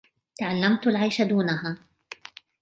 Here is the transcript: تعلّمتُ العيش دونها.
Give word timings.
تعلّمتُ 0.37 0.87
العيش 0.87 1.21
دونها. 1.21 1.77